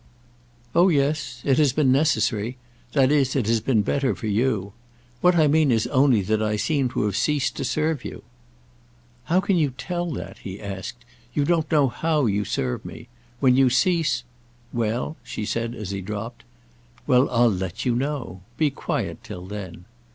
"Oh 0.73 0.89
yes; 0.89 1.43
it 1.45 1.59
has 1.59 1.73
been 1.73 1.91
necessary—that 1.91 3.11
is 3.11 3.35
it 3.35 3.45
has 3.45 3.59
been 3.61 3.83
better 3.83 4.15
for 4.15 4.25
you. 4.25 4.73
What 5.19 5.35
I 5.35 5.45
mean 5.45 5.69
is 5.71 5.85
only 5.85 6.23
that 6.23 6.41
I 6.41 6.55
seem 6.55 6.89
to 6.89 7.03
have 7.03 7.15
ceased 7.15 7.55
to 7.57 7.63
serve 7.63 8.03
you." 8.03 8.23
"How 9.25 9.39
can 9.39 9.57
you 9.57 9.75
tell 9.77 10.09
that?" 10.13 10.39
he 10.39 10.59
asked. 10.59 11.05
"You 11.35 11.45
don't 11.45 11.71
know 11.71 11.87
how 11.87 12.25
you 12.25 12.45
serve 12.45 12.83
me. 12.83 13.09
When 13.39 13.55
you 13.55 13.69
cease—" 13.69 14.23
"Well?" 14.73 15.17
she 15.21 15.45
said 15.45 15.75
as 15.75 15.91
he 15.91 16.01
dropped. 16.01 16.45
"Well, 17.05 17.29
I'll 17.29 17.51
let 17.53 17.85
you 17.85 17.93
know. 17.95 18.41
Be 18.57 18.71
quiet 18.71 19.23
till 19.23 19.45
then." 19.45 19.85